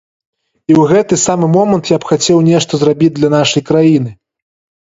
І 0.71 0.73
ў 0.75 0.81
гэты 0.91 1.19
самы 1.25 1.49
момант 1.57 1.91
я 1.95 1.99
б 2.05 2.09
хацеў 2.13 2.41
нешта 2.49 2.73
зрабіць 2.85 3.13
для 3.19 3.29
нашай 3.37 3.67
краіны. 3.69 4.11